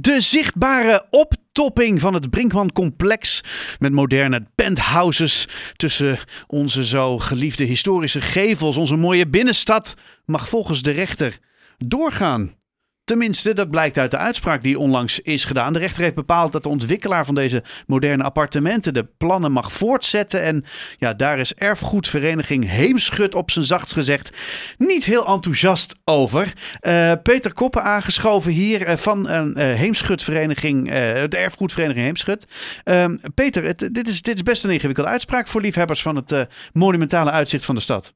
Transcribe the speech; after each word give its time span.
De 0.00 0.20
zichtbare 0.20 1.06
optopping 1.10 2.00
van 2.00 2.14
het 2.14 2.30
Brinkman-complex 2.30 3.40
met 3.78 3.92
moderne 3.92 4.46
penthouses 4.54 5.48
tussen 5.76 6.18
onze 6.46 6.84
zo 6.84 7.18
geliefde 7.18 7.64
historische 7.64 8.20
gevels, 8.20 8.76
onze 8.76 8.96
mooie 8.96 9.28
binnenstad, 9.28 9.94
mag 10.24 10.48
volgens 10.48 10.82
de 10.82 10.90
rechter 10.90 11.38
doorgaan. 11.78 12.54
Tenminste, 13.04 13.54
dat 13.54 13.70
blijkt 13.70 13.98
uit 13.98 14.10
de 14.10 14.16
uitspraak 14.16 14.62
die 14.62 14.78
onlangs 14.78 15.20
is 15.20 15.44
gedaan. 15.44 15.72
De 15.72 15.78
rechter 15.78 16.02
heeft 16.02 16.14
bepaald 16.14 16.52
dat 16.52 16.62
de 16.62 16.68
ontwikkelaar 16.68 17.24
van 17.24 17.34
deze 17.34 17.62
moderne 17.86 18.22
appartementen 18.22 18.94
de 18.94 19.04
plannen 19.04 19.52
mag 19.52 19.72
voortzetten. 19.72 20.42
En 20.42 20.64
ja, 20.98 21.14
daar 21.14 21.38
is 21.38 21.54
erfgoedvereniging 21.54 22.68
Heemschut 22.68 23.34
op 23.34 23.50
zijn 23.50 23.64
zachtst 23.64 23.92
gezegd 23.92 24.36
niet 24.78 25.04
heel 25.04 25.26
enthousiast 25.26 25.94
over. 26.04 26.52
Uh, 26.80 27.12
Peter 27.22 27.52
Koppen 27.52 27.82
aangeschoven 27.82 28.52
hier 28.52 28.88
uh, 28.88 28.96
van 28.96 29.30
uh, 29.30 29.54
Heemschutvereniging, 29.56 30.88
de 31.28 31.36
erfgoedvereniging 31.36 32.04
Heemschut. 32.04 32.46
Ehm, 32.84 33.16
Peter, 33.34 33.92
dit, 33.92 34.08
is, 34.08 34.22
dit 34.22 34.34
is 34.34 34.42
best 34.42 34.64
een 34.64 34.70
ingewikkelde 34.70 35.10
uitspraak 35.10 35.48
voor 35.48 35.60
liefhebbers 35.60 36.02
van 36.02 36.16
het 36.16 36.46
monumentale 36.72 37.30
uitzicht 37.30 37.64
van 37.64 37.74
de 37.74 37.80
stad. 37.80 38.14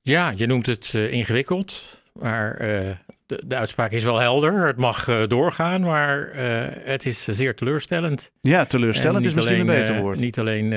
Ja, 0.00 0.32
je 0.36 0.46
noemt 0.46 0.66
het 0.66 0.94
ingewikkeld. 0.94 1.97
Maar 2.18 2.60
uh, 2.60 2.90
de, 3.26 3.42
de, 3.46 3.56
uitspraak 3.56 3.90
is 3.90 4.04
wel 4.04 4.18
helder. 4.18 4.66
Het 4.66 4.76
mag 4.76 5.08
uh, 5.08 5.26
doorgaan, 5.26 5.80
maar 5.80 6.32
uh, 6.34 6.64
het 6.70 7.06
is 7.06 7.24
zeer 7.24 7.54
teleurstellend. 7.54 8.32
Ja, 8.40 8.64
teleurstellend 8.64 9.24
is 9.24 9.34
misschien 9.34 9.60
alleen, 9.60 9.76
een 9.76 9.80
beter 9.80 10.00
woord. 10.00 10.18
Niet 10.18 10.38
alleen 10.38 10.74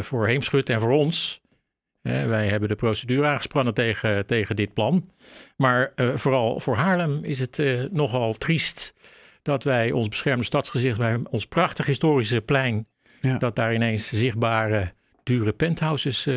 voor 0.00 0.26
Heemschut 0.26 0.70
en 0.70 0.80
voor 0.80 0.90
ons. 0.90 1.40
wij 2.02 2.48
hebben 2.48 2.68
de 2.68 2.74
procedure 2.74 3.26
aangespannen 3.26 3.74
tegen, 3.74 4.26
tegen 4.26 4.56
dit 4.56 4.74
plan. 4.74 5.10
Maar 5.56 5.92
vooral 6.14 6.60
voor 6.60 6.76
Haarlem 6.76 7.24
is 7.24 7.38
het 7.38 7.62
nogal 7.90 8.32
triest 8.32 8.94
dat 9.42 9.64
wij 9.64 9.92
ons 9.92 10.08
beschermde 10.08 10.44
stadsgezicht, 10.44 10.98
bij 10.98 11.20
ons 11.30 11.46
prachtig 11.46 11.86
historische 11.86 12.40
plein, 12.40 12.86
ja. 13.20 13.38
dat 13.38 13.56
daar 13.56 13.74
ineens 13.74 14.08
zichtbare 14.08 14.92
dure 15.22 15.52
penthouses 15.52 16.28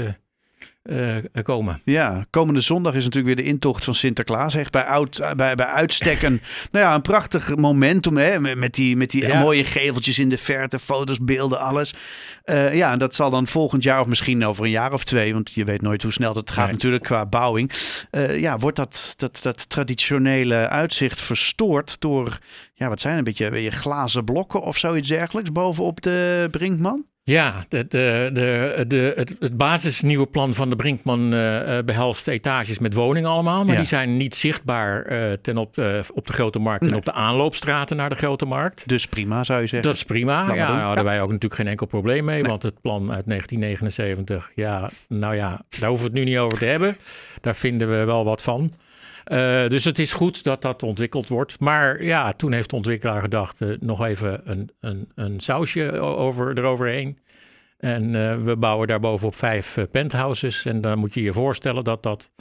uh, 0.85 1.15
komen. 1.43 1.81
Ja, 1.83 2.25
komende 2.29 2.61
zondag 2.61 2.93
is 2.93 3.03
natuurlijk 3.03 3.35
weer 3.35 3.45
de 3.45 3.51
intocht 3.51 3.83
van 3.83 3.95
Sinterklaas. 3.95 4.55
Echt 4.55 4.71
bij, 4.71 4.85
oud, 4.85 5.21
bij, 5.35 5.55
bij 5.55 5.65
uitstek 5.65 6.21
een, 6.21 6.41
nou 6.71 6.85
ja, 6.85 6.93
een 6.93 7.01
prachtig 7.01 7.55
momentum. 7.55 8.17
Hè? 8.17 8.39
Met 8.55 8.73
die, 8.73 8.97
met 8.97 9.11
die 9.11 9.33
mooie 9.33 9.65
geveltjes 9.65 10.19
in 10.19 10.29
de 10.29 10.37
verte, 10.37 10.79
foto's, 10.79 11.19
beelden, 11.19 11.59
alles. 11.59 11.93
Uh, 12.45 12.75
ja, 12.75 12.91
en 12.91 12.99
dat 12.99 13.15
zal 13.15 13.29
dan 13.29 13.47
volgend 13.47 13.83
jaar 13.83 13.99
of 13.99 14.07
misschien 14.07 14.45
over 14.45 14.63
een 14.63 14.69
jaar 14.69 14.93
of 14.93 15.03
twee, 15.03 15.33
want 15.33 15.51
je 15.51 15.63
weet 15.63 15.81
nooit 15.81 16.01
hoe 16.01 16.11
snel 16.11 16.33
dat 16.33 16.51
gaat 16.51 16.63
nee. 16.63 16.73
natuurlijk 16.73 17.03
qua 17.03 17.25
bouwing. 17.25 17.71
Uh, 18.11 18.39
ja, 18.39 18.57
wordt 18.57 18.77
dat, 18.77 19.13
dat, 19.17 19.39
dat 19.41 19.69
traditionele 19.69 20.69
uitzicht 20.69 21.21
verstoord 21.21 22.01
door, 22.01 22.37
ja, 22.73 22.89
wat 22.89 23.01
zijn 23.01 23.17
een 23.17 23.23
beetje, 23.23 23.45
een 23.45 23.51
beetje 23.51 23.71
glazen 23.71 24.23
blokken 24.23 24.61
of 24.61 24.77
zoiets 24.77 25.07
dergelijks 25.07 25.51
bovenop 25.51 26.01
de 26.01 26.47
Brinkman? 26.51 27.05
Ja, 27.31 27.63
de, 27.69 27.87
de, 27.87 28.29
de, 28.33 28.85
de, 28.87 29.13
het, 29.15 29.35
het 29.39 29.57
basisnieuwe 29.57 30.25
plan 30.25 30.53
van 30.53 30.69
de 30.69 30.75
Brinkman 30.75 31.33
uh, 31.33 31.79
behelst 31.85 32.27
etages 32.27 32.79
met 32.79 32.93
woningen 32.93 33.29
allemaal. 33.29 33.63
Maar 33.63 33.73
ja. 33.73 33.79
die 33.79 33.87
zijn 33.87 34.17
niet 34.17 34.35
zichtbaar 34.35 35.11
uh, 35.11 35.31
ten 35.41 35.57
op, 35.57 35.77
uh, 35.77 35.99
op 36.13 36.27
de 36.27 36.33
Grote 36.33 36.59
Markt 36.59 36.81
nee. 36.81 36.89
en 36.89 36.95
op 36.95 37.05
de 37.05 37.11
aanloopstraten 37.11 37.97
naar 37.97 38.09
de 38.09 38.15
Grote 38.15 38.45
Markt. 38.45 38.87
Dus 38.87 39.07
prima 39.07 39.43
zou 39.43 39.61
je 39.61 39.67
zeggen? 39.67 39.89
Dat 39.89 39.97
is 39.97 40.03
prima. 40.03 40.53
ja, 40.53 40.67
daar 40.67 40.81
hadden 40.81 41.03
ja. 41.03 41.09
wij 41.09 41.21
ook 41.21 41.27
natuurlijk 41.27 41.61
geen 41.61 41.67
enkel 41.67 41.85
probleem 41.85 42.25
mee. 42.25 42.41
Nee. 42.41 42.49
Want 42.49 42.63
het 42.63 42.81
plan 42.81 43.11
uit 43.11 43.25
1979, 43.25 44.51
ja, 44.55 44.89
nou 45.07 45.35
ja, 45.35 45.61
daar 45.79 45.89
hoeven 45.89 46.11
we 46.11 46.17
het 46.17 46.25
nu 46.25 46.31
niet 46.31 46.39
over 46.39 46.57
te 46.57 46.65
hebben. 46.65 46.97
Daar 47.41 47.55
vinden 47.55 47.89
we 47.89 48.05
wel 48.05 48.25
wat 48.25 48.41
van. 48.41 48.71
Uh, 49.31 49.67
dus 49.67 49.83
het 49.83 49.99
is 49.99 50.13
goed 50.13 50.43
dat 50.43 50.61
dat 50.61 50.83
ontwikkeld 50.83 51.29
wordt. 51.29 51.59
Maar 51.59 52.03
ja, 52.03 52.33
toen 52.33 52.51
heeft 52.51 52.69
de 52.69 52.75
ontwikkelaar 52.75 53.21
gedacht, 53.21 53.61
uh, 53.61 53.77
nog 53.79 54.05
even 54.05 54.41
een, 54.43 54.69
een, 54.79 55.11
een 55.15 55.39
sausje 55.39 55.99
over, 55.99 56.57
eroverheen. 56.57 57.19
En 57.77 58.13
uh, 58.13 58.43
we 58.43 58.57
bouwen 58.57 58.87
daarbovenop 58.87 59.35
vijf 59.35 59.77
penthouses. 59.91 60.65
En 60.65 60.81
dan 60.81 60.97
moet 60.97 61.13
je 61.13 61.21
je 61.21 61.33
voorstellen 61.33 61.83
dat 61.83 62.03
dat 62.03 62.31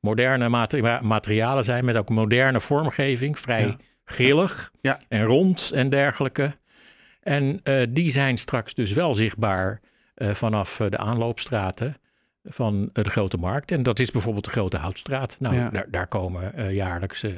moderne 0.00 0.48
materi 0.48 0.98
materialen 1.02 1.64
zijn 1.64 1.84
met 1.84 1.96
ook 1.96 2.08
moderne 2.08 2.60
vormgeving. 2.60 3.38
Vrij 3.38 3.66
ja. 3.66 3.76
grillig 4.04 4.70
ja. 4.80 5.00
en 5.08 5.24
rond 5.24 5.70
en 5.74 5.88
dergelijke. 5.88 6.56
En 7.20 7.60
die 7.88 8.10
zijn 8.10 8.38
straks 8.38 8.74
dus 8.74 8.92
wel 8.92 9.14
zichtbaar 9.14 9.80
vanaf 10.16 10.76
de 10.88 10.98
aanloopstraten 10.98 11.96
van 12.44 12.90
de 12.92 13.10
grote 13.10 13.36
markt. 13.36 13.70
En 13.70 13.82
dat 13.82 13.98
is 13.98 14.10
bijvoorbeeld 14.10 14.44
de 14.44 14.50
Grote 14.50 14.76
Houtstraat. 14.76 15.36
Nou, 15.40 15.54
ja. 15.54 15.70
daar, 15.70 15.86
daar, 15.90 16.06
komen 16.06 16.52
uh, 16.56 16.72
jaarlijks 16.72 17.24
uh, 17.24 17.32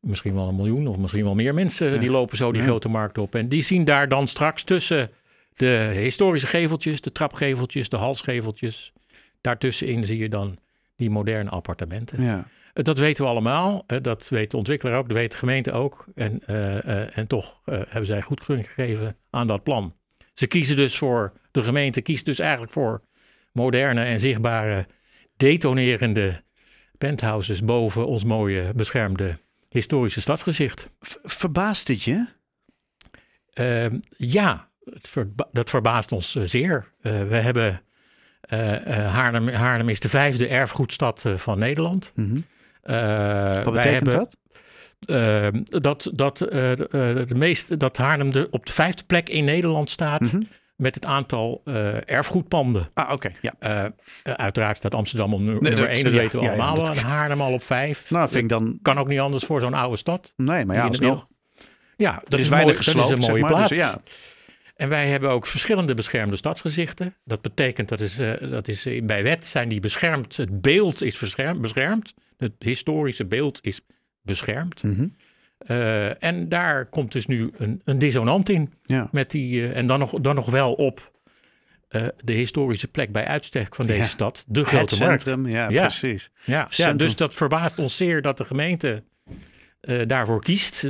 misschien 0.00 0.34
wel 0.34 0.48
een 0.48 0.56
miljoen 0.56 0.86
of 0.86 0.96
misschien 0.96 1.24
wel 1.24 1.34
meer 1.34 1.54
mensen. 1.54 1.92
Ja. 1.92 1.98
Die 1.98 2.10
lopen 2.10 2.36
zo 2.36 2.52
die 2.52 2.60
ja. 2.60 2.66
grote 2.66 2.88
markt 2.88 3.18
op. 3.18 3.34
En 3.34 3.48
die 3.48 3.62
zien 3.62 3.84
daar 3.84 4.08
dan 4.08 4.28
straks 4.28 4.62
tussen 4.62 5.10
de 5.54 5.90
historische 5.94 6.46
geveltjes, 6.46 7.00
de 7.00 7.12
trapgeveltjes, 7.12 7.88
de 7.88 7.96
halsgeveltjes. 7.96 8.92
Daartussenin 9.40 10.06
zie 10.06 10.18
je 10.18 10.28
dan 10.28 10.58
die 10.96 11.10
moderne 11.10 11.50
appartementen. 11.50 12.22
Ja. 12.22 12.46
Dat 12.72 12.98
weten 12.98 13.24
we 13.24 13.30
allemaal. 13.30 13.84
Dat 14.02 14.28
weet 14.28 14.50
de 14.50 14.56
ontwikkelaar 14.56 14.98
ook, 14.98 15.08
dat 15.08 15.16
weet 15.16 15.30
de 15.30 15.36
gemeente 15.36 15.72
ook. 15.72 16.04
En, 16.14 16.42
uh, 16.46 17.18
en 17.18 17.26
toch 17.26 17.60
hebben 17.64 18.06
zij 18.06 18.22
goedkeuring 18.22 18.66
gegeven 18.66 19.16
aan 19.30 19.46
dat 19.46 19.62
plan. 19.62 19.94
Ze 20.34 20.46
kiezen 20.46 20.76
dus 20.76 20.98
voor, 20.98 21.32
de 21.50 21.62
gemeente 21.62 22.00
kiest 22.00 22.24
dus 22.24 22.38
eigenlijk 22.38 22.72
voor 22.72 23.02
moderne 23.52 24.04
en 24.04 24.18
zichtbare 24.18 24.86
detonerende 25.36 26.42
penthouses 26.98 27.64
boven 27.64 28.06
ons 28.06 28.24
mooie 28.24 28.72
beschermde 28.74 29.38
historische 29.68 30.20
stadsgezicht. 30.20 30.90
Verbaast 31.22 31.86
dit 31.86 32.02
je? 32.02 32.26
Uh, 33.60 33.86
ja, 34.16 34.68
verba 34.84 35.48
dat 35.52 35.70
verbaast 35.70 36.12
ons 36.12 36.34
uh, 36.34 36.42
zeer. 36.46 36.92
Uh, 37.02 37.28
we 37.28 37.36
hebben 37.36 37.82
Haarlem, 39.06 39.48
Haarlem 39.48 39.88
is 39.88 40.00
de 40.00 40.08
vijfde 40.08 40.46
erfgoedstad 40.48 41.24
van 41.36 41.58
Nederland. 41.58 42.12
Mm 42.14 42.24
-hmm. 42.24 42.44
Wat 43.64 43.74
wij 43.74 43.92
hebben, 43.92 44.12
dat? 44.12 44.36
dat, 45.82 46.10
dat, 46.14 46.38
de 46.38 47.34
meeste, 47.34 47.76
dat 47.76 47.96
Haarlem 47.96 48.30
de, 48.30 48.48
op 48.50 48.66
de 48.66 48.72
vijfde 48.72 49.04
plek 49.04 49.28
in 49.28 49.44
Nederland 49.44 49.90
staat 49.90 50.20
mm 50.20 50.28
-hmm 50.28 50.46
met 50.82 50.94
het 50.94 51.04
aantal 51.04 51.62
uh, 51.64 52.10
erfgoedpanden. 52.10 52.90
Ah, 52.94 53.04
oké. 53.12 53.12
Okay, 53.12 53.34
ja. 53.40 53.84
Uh, 53.86 54.34
uiteraard 54.34 54.76
staat 54.76 54.94
Amsterdam 54.94 55.34
op 55.34 55.40
nummer 55.40 55.62
nee, 55.62 55.86
1, 55.86 56.04
dat 56.04 56.12
ja, 56.12 56.18
weten 56.18 56.38
we 56.38 56.44
ja, 56.44 56.50
allemaal. 56.50 56.76
Ja, 56.76 56.84
dat... 56.84 56.96
Haarlem 56.96 57.40
al 57.40 57.52
op 57.52 57.62
5. 57.62 58.10
Nou, 58.10 58.28
vind 58.28 58.42
ik 58.42 58.48
dan... 58.48 58.78
Kan 58.82 58.98
ook 58.98 59.08
niet 59.08 59.18
anders 59.18 59.44
voor 59.44 59.60
zo'n 59.60 59.74
oude 59.74 59.96
stad. 59.96 60.32
Nee, 60.36 60.64
maar 60.64 60.76
ja, 60.76 60.86
alsnog. 60.86 61.26
Ja, 61.96 62.22
dat 62.28 62.38
is, 62.38 62.48
weinig 62.48 62.76
gesloopt, 62.76 63.08
dat 63.08 63.18
is 63.18 63.24
een 63.24 63.30
mooie 63.30 63.42
maar, 63.42 63.50
plaats. 63.50 63.68
Dus, 63.68 63.78
ja. 63.78 64.02
En 64.76 64.88
wij 64.88 65.08
hebben 65.08 65.30
ook 65.30 65.46
verschillende 65.46 65.94
beschermde 65.94 66.36
stadsgezichten. 66.36 67.14
Dat 67.24 67.42
betekent, 67.42 67.88
dat 67.88 68.00
is, 68.00 68.18
uh, 68.18 68.32
dat 68.50 68.68
is 68.68 68.88
bij 69.02 69.22
wet 69.22 69.46
zijn 69.46 69.68
die 69.68 69.80
beschermd. 69.80 70.36
Het 70.36 70.60
beeld 70.60 71.02
is 71.02 71.18
beschermd. 71.60 72.14
Het 72.36 72.52
historische 72.58 73.24
beeld 73.24 73.58
is 73.62 73.80
beschermd. 74.22 74.82
Mm 74.82 74.94
-hmm. 74.94 75.14
Uh, 75.66 76.22
en 76.22 76.48
daar 76.48 76.86
komt 76.86 77.12
dus 77.12 77.26
nu 77.26 77.50
een, 77.56 77.80
een 77.84 77.98
dissonant 77.98 78.48
in. 78.48 78.72
Ja. 78.84 79.08
Met 79.12 79.30
die, 79.30 79.60
uh, 79.60 79.76
en 79.76 79.86
dan 79.86 79.98
nog, 79.98 80.20
dan 80.20 80.34
nog 80.34 80.50
wel 80.50 80.72
op 80.72 81.12
uh, 81.90 82.06
de 82.24 82.32
historische 82.32 82.88
plek 82.88 83.12
bij 83.12 83.26
uitstek 83.26 83.74
van 83.74 83.86
deze 83.86 84.02
ja. 84.02 84.08
stad. 84.08 84.44
De 84.46 84.64
grote 84.64 84.94
het 84.94 85.04
markt. 85.04 85.22
Centrum, 85.22 85.52
ja, 85.52 85.68
ja, 85.68 85.80
precies. 85.80 86.30
Ja, 86.44 86.66
ja, 86.70 86.92
dus 86.92 87.16
dat 87.16 87.34
verbaast 87.34 87.78
ons 87.78 87.96
zeer 87.96 88.22
dat 88.22 88.36
de 88.36 88.44
gemeente 88.44 89.02
daarvoor 90.06 90.42
kiest. 90.42 90.82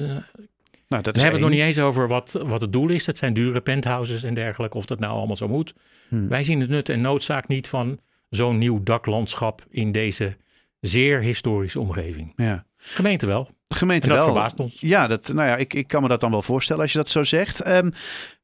Nou, 0.88 1.02
dat 1.02 1.14
We 1.14 1.22
hebben 1.22 1.40
het 1.40 1.48
nog 1.48 1.58
niet 1.58 1.66
eens 1.66 1.78
over 1.78 2.08
wat, 2.08 2.38
wat 2.42 2.60
het 2.60 2.72
doel 2.72 2.88
is. 2.88 3.04
Dat 3.04 3.18
zijn 3.18 3.34
dure 3.34 3.60
penthouses 3.60 4.22
en 4.22 4.34
dergelijke. 4.34 4.76
Of 4.76 4.84
dat 4.84 4.98
nou 4.98 5.12
allemaal 5.12 5.36
zo 5.36 5.48
moet. 5.48 5.74
Hmm. 6.08 6.28
Wij 6.28 6.44
zien 6.44 6.60
het 6.60 6.68
nut 6.68 6.88
en 6.88 7.00
noodzaak 7.00 7.48
niet 7.48 7.68
van 7.68 8.00
zo'n 8.28 8.58
nieuw 8.58 8.82
daklandschap 8.82 9.66
in 9.70 9.92
deze 9.92 10.36
zeer 10.80 11.20
historische 11.20 11.80
omgeving. 11.80 12.32
Ja. 12.36 12.64
Gemeente 12.76 13.26
wel. 13.26 13.50
De 13.72 13.78
gemeente 13.78 14.06
en 14.06 14.14
dat 14.14 14.24
wel. 14.24 14.32
verbaast 14.32 14.60
ons. 14.60 14.80
Ja, 14.80 15.06
dat, 15.06 15.32
nou 15.34 15.48
ja, 15.48 15.56
ik, 15.56 15.74
ik 15.74 15.86
kan 15.86 16.02
me 16.02 16.08
dat 16.08 16.20
dan 16.20 16.30
wel 16.30 16.42
voorstellen 16.42 16.82
als 16.82 16.92
je 16.92 16.98
dat 16.98 17.08
zo 17.08 17.22
zegt. 17.22 17.68
Um, 17.68 17.92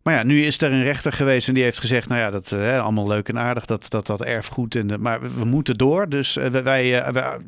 maar 0.03 0.15
ja, 0.15 0.23
nu 0.23 0.45
is 0.45 0.61
er 0.61 0.73
een 0.73 0.83
rechter 0.83 1.13
geweest 1.13 1.49
en 1.49 1.55
die 1.55 1.63
heeft 1.63 1.81
gezegd, 1.81 2.09
nou 2.09 2.21
ja, 2.21 2.31
dat 2.31 2.45
is 2.45 2.53
uh, 2.53 2.83
allemaal 2.83 3.07
leuk 3.07 3.29
en 3.29 3.39
aardig, 3.39 3.65
dat, 3.65 3.91
dat, 3.91 4.07
dat 4.07 4.23
erfgoed. 4.23 4.75
En 4.75 4.87
de, 4.87 4.99
maar 4.99 5.21
we, 5.37 5.45
moeten 5.45 5.77
door. 5.77 6.09
Dus 6.09 6.37
uh, 6.37 6.47
wij, 6.47 7.09
uh, 7.09 7.13
wij 7.13 7.39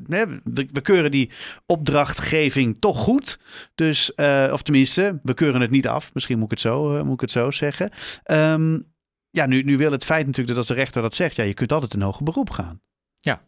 we, 0.44 0.66
we, 0.72 0.80
keuren 0.80 1.10
die 1.10 1.30
opdrachtgeving 1.66 2.76
toch 2.80 2.98
goed. 2.98 3.38
Dus, 3.74 4.14
of 4.50 4.62
tenminste, 4.62 5.20
we 5.22 5.34
keuren 5.34 5.60
het 5.60 5.70
niet 5.70 5.88
af. 5.88 6.14
Misschien 6.14 6.36
moet 6.36 6.44
ik 6.44 6.50
het 6.50 6.60
zo, 6.60 7.04
moet 7.04 7.14
ik 7.14 7.20
het 7.20 7.30
zo 7.30 7.50
zeggen. 7.50 7.90
Um, 8.30 8.86
ja, 9.30 9.46
nu, 9.46 9.62
nu 9.62 9.76
wil 9.76 9.92
het 9.92 10.04
feit 10.04 10.26
natuurlijk 10.26 10.48
dat 10.48 10.56
als 10.56 10.66
de 10.66 10.74
rechter 10.74 11.02
dat 11.02 11.14
zegt, 11.14 11.36
ja, 11.36 11.44
je 11.44 11.54
kunt 11.54 11.72
altijd 11.72 11.94
een 11.94 12.02
hoger 12.02 12.24
beroep 12.24 12.50
gaan. 12.50 12.80
Ja, 13.20 13.40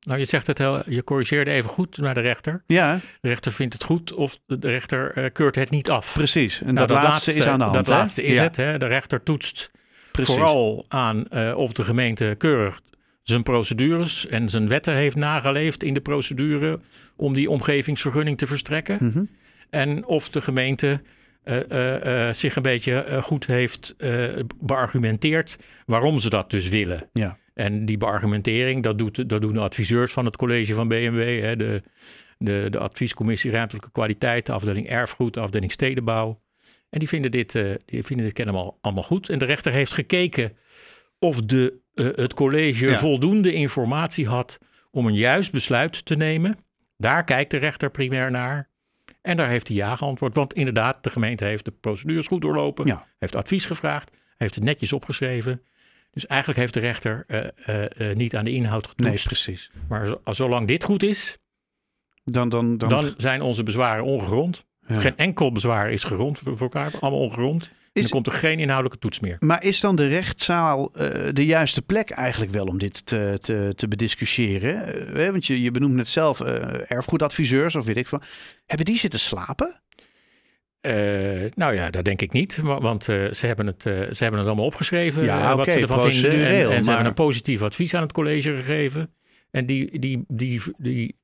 nou, 0.00 0.18
je 0.18 0.24
zegt 0.24 0.46
het 0.46 0.58
heel, 0.58 0.82
je 0.86 1.04
corrigeerde 1.04 1.50
even 1.50 1.70
goed 1.70 1.98
naar 1.98 2.14
de 2.14 2.20
rechter. 2.20 2.62
Ja. 2.66 2.98
De 3.20 3.28
rechter 3.28 3.52
vindt 3.52 3.72
het 3.72 3.84
goed 3.84 4.12
of 4.12 4.38
de 4.46 4.68
rechter 4.68 5.18
uh, 5.18 5.24
keurt 5.32 5.54
het 5.54 5.70
niet 5.70 5.90
af. 5.90 6.12
Precies. 6.12 6.60
En 6.60 6.74
nou, 6.74 6.86
dat, 6.86 6.88
dat, 6.88 7.02
laatste 7.02 7.34
is 7.34 7.46
aan 7.46 7.58
de 7.58 7.64
hand. 7.64 7.76
Dat 7.76 7.86
hè? 7.86 7.92
laatste 7.92 8.22
is 8.22 8.36
ja. 8.36 8.42
het. 8.42 8.56
Hè? 8.56 8.78
De 8.78 8.86
rechter 8.86 9.22
toetst 9.22 9.70
Precies. 10.12 10.34
vooral 10.34 10.84
aan 10.88 11.24
uh, 11.34 11.56
of 11.56 11.72
de 11.72 11.82
gemeente 11.82 12.34
keurig 12.38 12.80
zijn 13.22 13.42
procedures 13.42 14.26
en 14.26 14.48
zijn 14.48 14.68
wetten 14.68 14.94
heeft 14.94 15.16
nageleefd 15.16 15.82
in 15.82 15.94
de 15.94 16.00
procedure 16.00 16.80
om 17.16 17.32
die 17.32 17.50
omgevingsvergunning 17.50 18.38
te 18.38 18.46
verstrekken. 18.46 18.98
Mm 19.00 19.10
-hmm. 19.12 19.28
En 19.70 20.06
of 20.06 20.28
de 20.28 20.40
gemeente 20.40 21.00
eh, 21.42 21.70
eh, 21.70 22.28
eh, 22.28 22.34
zich 22.34 22.56
een 22.56 22.62
beetje 22.62 22.94
eh, 22.94 23.22
goed 23.22 23.46
heeft 23.46 23.94
eh, 23.98 24.24
beargumenteerd 24.60 25.58
waarom 25.86 26.20
ze 26.20 26.28
dat 26.30 26.50
dus 26.50 26.68
willen. 26.68 27.08
Ja. 27.12 27.38
En 27.54 27.84
die 27.86 27.96
beargumentering, 27.98 28.82
dat, 28.82 28.98
doet, 28.98 29.28
dat 29.28 29.40
doen 29.40 29.52
de 29.52 29.60
adviseurs 29.60 30.12
van 30.12 30.24
het 30.24 30.36
college 30.36 30.74
van 30.74 30.88
BMW, 30.88 31.42
hè, 31.42 31.56
de, 31.56 31.82
de, 32.38 32.66
de 32.70 32.78
adviescommissie 32.78 33.50
ruimtelijke 33.50 33.90
kwaliteit, 33.90 34.46
de 34.46 34.52
afdeling 34.52 34.88
erfgoed, 34.88 35.34
de 35.34 35.40
afdeling 35.40 35.72
stedenbouw. 35.72 36.40
En 36.90 36.98
die 36.98 37.08
vinden 37.08 37.30
dit, 37.30 37.54
eh, 37.54 37.64
die 37.84 38.04
vinden 38.04 38.26
dit 38.26 38.40
allemaal, 38.40 38.78
allemaal 38.80 39.02
goed. 39.02 39.28
En 39.28 39.38
de 39.38 39.44
rechter 39.44 39.72
heeft 39.72 39.92
gekeken 39.92 40.56
of 41.18 41.42
de, 41.42 41.78
eh, 41.94 42.06
het 42.14 42.34
college 42.34 42.88
Ja. 42.88 42.98
voldoende 42.98 43.52
informatie 43.52 44.26
had 44.26 44.58
om 44.90 45.06
een 45.06 45.14
juist 45.14 45.52
besluit 45.52 46.04
te 46.04 46.14
nemen. 46.16 46.56
Daar 46.96 47.24
kijkt 47.24 47.50
de 47.50 47.56
rechter 47.56 47.90
primair 47.90 48.30
naar. 48.30 48.68
En 49.22 49.36
daar 49.36 49.48
heeft 49.48 49.68
hij 49.68 49.76
ja 49.76 49.96
geantwoord. 49.96 50.34
Want 50.34 50.54
inderdaad, 50.54 51.04
de 51.04 51.10
gemeente 51.10 51.44
heeft 51.44 51.64
de 51.64 51.70
procedures 51.70 52.26
goed 52.26 52.42
doorlopen. 52.42 52.86
Ja. 52.86 53.06
Heeft 53.18 53.34
advies 53.36 53.66
gevraagd. 53.66 54.10
Heeft 54.36 54.54
het 54.54 54.64
netjes 54.64 54.92
opgeschreven. 54.92 55.62
Dus 56.10 56.26
eigenlijk 56.26 56.60
heeft 56.60 56.74
de 56.74 56.80
rechter 56.80 57.24
eh, 57.26 57.48
eh, 57.64 58.10
eh, 58.10 58.16
niet 58.16 58.36
aan 58.36 58.44
de 58.44 58.52
inhoud 58.52 58.84
Nee, 58.84 58.94
getoetst. 58.96 59.26
precies. 59.26 59.70
maar 59.88 60.06
zo- 60.06 60.20
zolang 60.24 60.68
dit 60.68 60.84
goed 60.84 61.02
is, 61.02 61.38
Dan, 62.24 62.48
dan, 62.48 62.78
dan, 62.78 62.88
dan 62.88 63.14
zijn 63.16 63.42
onze 63.42 63.62
bezwaren 63.62 64.04
ongegrond. 64.04 64.64
ja. 64.86 65.00
Geen 65.00 65.16
enkel 65.16 65.52
bezwaar 65.52 65.90
is 65.92 66.04
gerond 66.04 66.38
voor 66.38 66.58
elkaar. 66.60 66.92
Allemaal 67.00 67.20
ongerond. 67.20 67.66
En 67.66 67.72
Is- 67.92 68.02
dan 68.02 68.10
komt 68.22 68.26
er 68.34 68.40
geen 68.40 68.58
inhoudelijke 68.58 68.98
toets 68.98 69.20
meer. 69.20 69.36
Maar 69.40 69.62
is 69.64 69.80
dan 69.80 69.96
de 69.96 70.06
rechtszaal 70.08 70.92
eh, 70.94 71.28
de 71.32 71.46
juiste 71.46 71.82
plek 71.82 72.10
eigenlijk 72.10 72.52
wel 72.52 72.66
om 72.66 72.78
dit 72.78 73.06
te, 73.06 73.36
te, 73.40 73.72
te 73.76 73.88
bediscussiëren? 73.88 74.76
Hè, 75.16 75.30
want 75.30 75.46
je, 75.46 75.60
je 75.62 75.70
benoemt 75.70 75.94
net 75.94 76.08
zelf 76.08 76.40
eh, 76.40 76.90
erfgoedadviseurs 76.90 77.74
of 77.76 77.84
weet 77.84 77.96
ik 77.96 78.06
veel. 78.06 78.20
Hebben 78.66 78.86
die 78.86 78.98
zitten 78.98 79.20
slapen? 79.20 79.80
Eh, 80.80 80.92
nou 81.54 81.74
ja, 81.74 81.90
dat 81.90 82.04
denk 82.04 82.22
ik 82.22 82.32
niet. 82.32 82.56
wa- 82.56 82.80
Want 82.80 83.08
eh, 83.08 83.30
ze, 83.32 83.46
hebben 83.46 83.66
het, 83.66 83.86
eh, 83.86 83.92
ze 83.94 84.22
hebben 84.22 84.38
het 84.40 84.48
allemaal 84.48 84.64
opgeschreven. 84.66 85.24
Ja, 85.24 85.56
wat 85.56 85.72
ze 85.72 85.80
ervan 85.80 86.00
vinden. 86.12 86.70
En, 86.70 86.84
ze 86.84 86.90
hebben 86.90 87.08
een 87.08 87.14
positief 87.14 87.62
advies 87.62 87.94
aan 87.94 88.02
het 88.02 88.12
college 88.12 88.54
gegeven. 88.54 89.14
En 89.50 89.66
die, 89.66 89.98
die, 89.98 90.24
die, 90.28 90.60
die, 90.78 91.16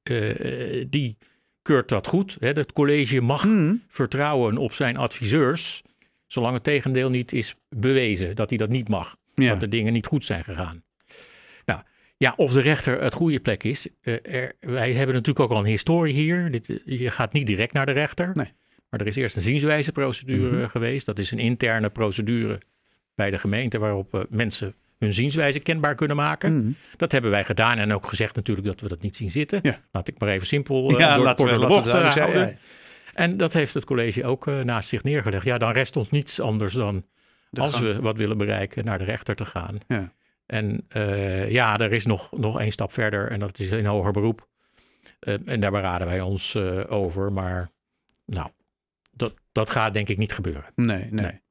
die 0.89 1.17
keurt 1.63 1.89
dat 1.89 2.07
goed. 2.07 2.37
Hè. 2.41 2.49
Het 2.49 2.73
college 2.73 3.21
mag 3.21 3.43
Hmm. 3.43 3.83
vertrouwen 3.89 4.57
op 4.59 4.73
zijn 4.73 4.97
adviseurs. 4.97 5.83
Zolang 6.27 6.55
het 6.55 6.65
tegendeel 6.65 7.11
niet 7.11 7.33
is 7.33 7.55
bewezen 7.69 8.37
dat 8.37 8.49
hij 8.49 8.59
dat 8.59 8.69
niet 8.69 8.89
mag. 8.89 9.17
Ja. 9.35 9.51
dat 9.51 9.61
de 9.61 9.69
dingen 9.69 9.93
niet 9.93 10.07
goed 10.07 10.25
zijn 10.25 10.45
gegaan. 10.45 10.83
Nou, 11.65 11.81
ja, 12.17 12.35
of 12.37 12.53
de 12.53 12.61
rechter 12.61 13.03
het 13.03 13.15
goede 13.15 13.41
plek 13.41 13.65
is. 13.65 13.89
er, 14.03 14.53
wij 14.61 14.93
hebben 14.93 15.15
natuurlijk 15.15 15.41
ook 15.41 15.51
al 15.51 15.59
een 15.59 15.65
historie 15.71 16.15
hier. 16.15 16.51
Dit, 16.51 16.81
je 16.85 17.11
gaat 17.11 17.33
niet 17.33 17.47
direct 17.47 17.73
naar 17.73 17.87
de 17.87 17.93
rechter. 17.93 18.31
Nee. 18.35 18.53
Maar 18.91 19.01
er 19.01 19.07
is 19.07 19.17
eerst 19.17 19.37
een 19.37 19.43
zienswijzeprocedure 19.43 20.57
Mhm. 20.57 20.67
geweest. 20.67 21.07
Dat 21.07 21.19
is 21.19 21.31
een 21.31 21.39
interne 21.39 21.91
procedure 21.91 22.61
bij 23.15 23.31
de 23.31 23.39
gemeente 23.39 23.79
waarop 23.79 24.15
eh, 24.15 24.21
mensen 24.29 24.75
hun 24.99 25.15
zienswijze 25.15 25.59
kenbaar 25.61 25.95
kunnen 25.95 26.17
maken. 26.17 26.51
Hmm. 26.51 26.75
Dat 26.97 27.13
hebben 27.13 27.31
wij 27.31 27.45
gedaan 27.45 27.79
en 27.79 27.93
ook 27.93 28.07
gezegd 28.07 28.35
natuurlijk 28.35 28.67
dat 28.67 28.81
we 28.81 28.89
dat 28.89 29.01
niet 29.03 29.17
zien 29.17 29.31
zitten. 29.31 29.59
Ja. 29.63 29.81
Laat 29.93 30.09
ik 30.09 30.19
maar 30.19 30.29
even 30.29 30.47
simpel 30.47 30.91
uh, 30.93 30.99
Ja, 31.07 31.15
door 31.15 31.25
laten 31.25 31.45
we, 31.45 31.53
de 31.59 31.67
bocht 31.67 31.87
eh, 31.87 31.93
zijn. 32.13 32.19
houden. 32.19 32.47
Ja, 32.49 32.55
En 33.13 33.37
dat 33.37 33.53
heeft 33.53 33.75
het 33.75 33.85
college 33.85 34.25
ook 34.25 34.47
eh, 34.47 34.61
naast 34.61 34.89
zich 34.89 35.03
neergelegd. 35.03 35.45
Ja, 35.45 35.59
dan 35.59 35.73
rest 35.73 35.97
ons 35.97 36.11
niets 36.11 36.41
anders 36.41 36.73
dan 36.75 37.05
de 37.51 37.61
als 37.61 37.75
gang. 37.75 37.87
we 37.87 38.01
wat 38.01 38.17
willen 38.17 38.39
bereiken, 38.39 38.85
naar 38.85 38.99
de 38.99 39.05
rechter 39.05 39.35
te 39.37 39.45
gaan. 39.45 39.79
Ja. 39.89 40.13
En 40.47 40.85
eh, 40.89 41.51
ja, 41.51 41.79
er 41.79 41.93
is 41.93 42.07
nog, 42.07 42.33
nog 42.39 42.61
één 42.61 42.73
stap 42.73 42.93
verder 42.93 43.31
en 43.31 43.41
dat 43.41 43.59
is 43.59 43.71
in 43.71 43.87
hoger 43.87 44.13
beroep. 44.13 44.47
Eh, 45.21 45.35
en 45.45 45.61
daar 45.61 45.71
beraden 45.71 46.07
wij 46.07 46.21
ons 46.21 46.55
eh, 46.55 46.81
over. 46.89 47.33
Maar 47.33 47.71
nou, 48.27 48.49
dat 49.57 49.71
gaat 49.71 49.95
denk 49.95 50.09
ik 50.09 50.19
niet 50.19 50.33
gebeuren. 50.33 50.65
Nee, 50.75 50.99
nee. 51.11 51.11
Nee. 51.11 51.45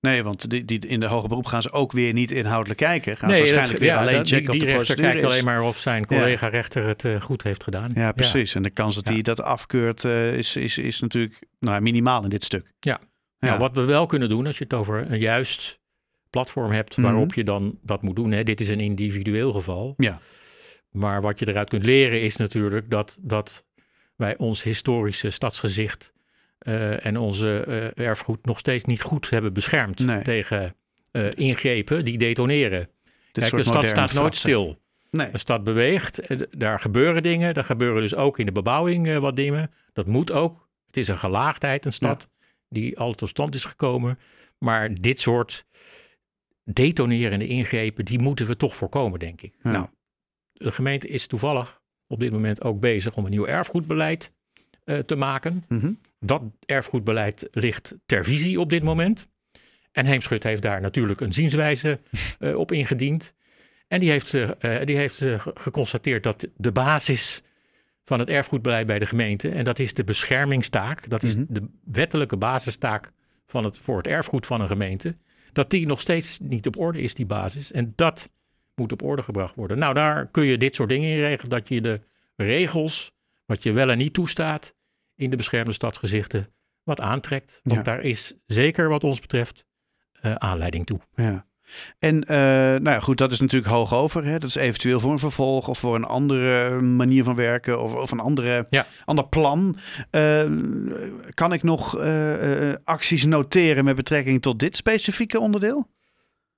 Nee, 0.00 0.22
want 0.22 0.50
die, 0.50 0.64
die, 0.64 0.78
in 0.86 1.00
de 1.00 1.06
hoger 1.06 1.28
beroep 1.28 1.46
gaan 1.46 1.62
ze 1.62 1.72
ook 1.72 1.92
weer 1.92 2.12
niet 2.12 2.30
inhoudelijk 2.30 2.80
kijken. 2.80 3.16
Gaan 3.16 3.30
ze 3.30 3.36
dat- 3.36 3.44
waarschijnlijk 3.44 3.78
weer 3.78 3.88
ja, 3.88 4.00
alleen 4.00 4.26
checken 4.26 4.50
die, 4.50 4.60
of 4.60 4.66
de 4.66 4.72
rechter 4.72 4.74
procedure 4.74 5.08
kijkt 5.08 5.22
is. 5.26 5.30
alleen 5.32 5.44
maar 5.44 5.62
of 5.62 5.78
zijn 5.78 6.06
collega-rechter 6.06 6.86
het 6.86 7.04
eh, 7.04 7.20
goed 7.20 7.42
heeft 7.42 7.62
gedaan. 7.62 7.90
Ja, 7.94 8.12
precies. 8.12 8.54
En 8.54 8.62
de 8.62 8.70
kans 8.70 8.94
dat 8.94 9.06
hij 9.08 9.22
dat 9.22 9.40
afkeurt 9.42 10.04
eh, 10.04 10.32
is, 10.34 10.56
is, 10.56 10.78
is 10.78 11.00
natuurlijk 11.00 11.38
nou, 11.58 11.80
minimaal 11.80 12.22
in 12.22 12.28
dit 12.28 12.44
stuk. 12.44 12.72
Ja. 12.78 13.00
Ja. 13.38 13.46
Nou, 13.48 13.58
wat 13.58 13.74
we 13.74 13.84
wel 13.84 14.06
kunnen 14.06 14.28
doen, 14.28 14.46
als 14.46 14.58
je 14.58 14.64
het 14.64 14.74
over 14.74 15.10
een 15.10 15.18
juist 15.18 15.80
platform 16.30 16.70
hebt 16.70 16.96
Mhm. 16.96 17.06
waarop 17.06 17.34
je 17.34 17.44
dan 17.44 17.78
dat 17.82 18.02
moet 18.02 18.16
doen. 18.16 18.32
Hè. 18.32 18.42
Dit 18.42 18.60
is 18.60 18.68
een 18.68 18.80
individueel 18.80 19.52
geval. 19.52 19.94
Ja. 19.96 20.20
Maar 20.90 21.20
wat 21.22 21.38
je 21.38 21.48
eruit 21.48 21.68
kunt 21.68 21.84
leren 21.84 22.22
is 22.22 22.36
natuurlijk 22.36 22.90
dat, 22.90 23.18
dat 23.20 23.66
wij 24.16 24.36
ons 24.36 24.62
historische 24.62 25.30
stadsgezicht 25.30 26.12
eh, 26.58 27.06
en 27.06 27.16
onze 27.16 27.60
eh, 27.60 28.06
erfgoed 28.06 28.44
nog 28.44 28.58
steeds 28.58 28.84
niet 28.84 29.02
goed 29.02 29.30
hebben 29.30 29.52
beschermd 29.52 29.98
Nee. 29.98 30.22
tegen 30.22 30.74
eh, 31.10 31.26
ingrepen 31.34 32.04
die 32.04 32.18
detoneren. 32.18 32.88
Dit 33.32 33.44
Kijk, 33.44 33.52
een 33.52 33.64
stad 33.64 33.88
staat 33.88 34.12
nooit 34.12 34.36
stil. 34.36 34.78
Nee. 35.10 35.28
Een 35.32 35.38
stad 35.38 35.64
beweegt, 35.64 36.20
daar 36.58 36.80
gebeuren 36.80 37.22
dingen. 37.22 37.54
Er 37.54 37.64
gebeuren 37.64 38.02
dus 38.02 38.14
ook 38.14 38.38
in 38.38 38.46
de 38.46 38.52
bebouwing 38.52 39.18
wat 39.18 39.36
dingen. 39.36 39.70
Dat 39.92 40.06
moet 40.06 40.32
ook. 40.32 40.68
Het 40.86 40.96
is 40.96 41.08
een 41.08 41.18
gelaagdheid, 41.18 41.84
een 41.84 41.92
stad 41.92 42.28
die 42.68 42.98
al 42.98 43.12
tot 43.12 43.28
stand 43.28 43.54
is 43.54 43.64
gekomen. 43.64 44.18
Maar 44.58 44.94
dit 44.94 45.20
soort 45.20 45.64
detonerende 46.64 47.46
ingrepen, 47.46 48.04
die 48.04 48.18
moeten 48.18 48.46
we 48.46 48.56
toch 48.56 48.76
voorkomen, 48.76 49.18
denk 49.18 49.42
ik. 49.42 49.54
Ja. 49.62 49.70
Nou, 49.70 49.86
de 50.52 50.72
gemeente 50.72 51.08
is 51.08 51.26
toevallig 51.26 51.80
op 52.06 52.20
dit 52.20 52.32
moment 52.32 52.62
ook 52.62 52.80
bezig 52.80 53.16
om 53.16 53.24
een 53.24 53.30
nieuw 53.30 53.46
erfgoedbeleid 53.46 54.32
eh, 54.88 54.98
te 54.98 55.16
maken. 55.16 55.64
Mhm. 55.68 55.92
Dat 56.20 56.42
erfgoedbeleid 56.66 57.48
ligt 57.52 57.94
ter 58.06 58.24
visie 58.24 58.60
op 58.60 58.70
dit 58.70 58.82
moment. 58.82 59.28
En 59.92 60.06
Heemschut 60.06 60.42
heeft 60.42 60.62
daar 60.62 60.80
natuurlijk 60.80 61.20
een 61.20 61.32
zienswijze 61.32 61.98
eh, 62.38 62.54
op 62.56 62.72
ingediend. 62.72 63.34
En 63.88 64.00
die 64.00 64.10
heeft, 64.10 64.34
eh, 64.34 64.50
die 64.84 64.96
heeft 64.96 65.16
ge- 65.16 65.50
geconstateerd 65.54 66.22
dat 66.22 66.46
de 66.56 66.72
basis 66.72 67.42
van 68.04 68.18
het 68.18 68.28
erfgoedbeleid 68.28 68.86
bij 68.86 68.98
de 68.98 69.06
gemeente, 69.06 69.48
en 69.48 69.64
dat 69.64 69.78
is 69.78 69.94
de 69.94 70.04
beschermingstaak, 70.04 71.08
dat 71.10 71.22
is 71.22 71.36
Mhm. 71.36 71.44
de 71.48 71.62
wettelijke 71.84 72.36
basistaak 72.36 73.12
van 73.46 73.64
het, 73.64 73.78
voor 73.78 73.96
het 73.96 74.06
erfgoed 74.06 74.46
van 74.46 74.60
een 74.60 74.68
gemeente, 74.68 75.16
dat 75.52 75.70
die 75.70 75.86
nog 75.86 76.00
steeds 76.00 76.38
niet 76.42 76.66
op 76.66 76.78
orde 76.78 77.00
is, 77.00 77.14
die 77.14 77.26
basis. 77.26 77.72
En 77.72 77.92
dat 77.96 78.28
moet 78.74 78.92
op 78.92 79.02
orde 79.02 79.22
gebracht 79.22 79.54
worden. 79.54 79.78
Nou, 79.78 79.94
daar 79.94 80.26
kun 80.26 80.44
je 80.44 80.58
dit 80.58 80.74
soort 80.74 80.88
dingen 80.88 81.10
in 81.10 81.18
regelen, 81.18 81.50
dat 81.50 81.68
je 81.68 81.80
de 81.80 82.00
regels, 82.36 83.12
wat 83.46 83.62
je 83.62 83.72
wel 83.72 83.90
en 83.90 83.98
niet 83.98 84.12
toestaat, 84.12 84.74
in 85.18 85.30
de 85.30 85.36
beschermde 85.36 85.72
stadsgezichten 85.72 86.48
wat 86.82 87.00
aantrekt. 87.00 87.60
Want 87.62 87.76
Ja. 87.76 87.82
daar 87.82 88.00
is 88.00 88.34
zeker 88.46 88.88
wat 88.88 89.04
ons 89.04 89.20
betreft 89.20 89.64
eh, 90.20 90.34
aanleiding 90.34 90.86
toe. 90.86 91.00
Ja. 91.14 91.46
En 91.98 92.24
eh, 92.24 92.36
nou 92.36 92.90
ja, 92.90 93.00
goed, 93.00 93.18
dat 93.18 93.32
is 93.32 93.40
natuurlijk 93.40 93.72
hoog 93.72 93.94
over. 93.94 94.24
Hè? 94.24 94.38
Dat 94.38 94.48
is 94.48 94.54
eventueel 94.54 95.00
voor 95.00 95.12
een 95.12 95.18
vervolg 95.18 95.68
of 95.68 95.78
voor 95.78 95.94
een 95.94 96.04
andere 96.04 96.80
manier 96.80 97.24
van 97.24 97.34
werken 97.36 97.82
of, 97.82 97.94
of 97.94 98.10
een 98.10 98.20
andere, 98.20 98.66
Ja. 98.70 98.86
ander 99.04 99.26
plan. 99.28 99.76
Eh, 100.10 100.44
kan 101.34 101.52
ik 101.52 101.62
nog 101.62 101.98
eh, 101.98 102.68
eh, 102.70 102.76
acties 102.84 103.24
noteren 103.24 103.84
met 103.84 103.96
betrekking 103.96 104.42
tot 104.42 104.58
dit 104.58 104.76
specifieke 104.76 105.40
onderdeel? 105.40 105.88